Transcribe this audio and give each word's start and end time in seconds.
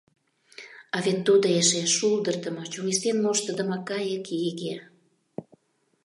А 0.95 0.97
вет 1.05 1.19
тудо 1.27 1.47
эше 1.59 1.81
шулдырдымо, 1.95 2.63
чоҥештен 2.71 3.17
моштыдымо 3.23 3.77
кайык 3.89 4.25
иге... 4.49 4.75